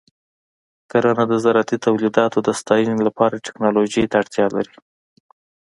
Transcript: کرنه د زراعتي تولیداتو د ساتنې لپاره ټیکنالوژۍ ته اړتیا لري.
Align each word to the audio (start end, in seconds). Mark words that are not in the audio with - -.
کرنه 0.91 1.23
د 1.31 1.33
زراعتي 1.43 1.77
تولیداتو 1.87 2.37
د 2.43 2.49
ساتنې 2.59 3.03
لپاره 3.07 3.43
ټیکنالوژۍ 3.45 4.05
ته 4.11 4.15
اړتیا 4.21 4.45
لري. 4.55 4.75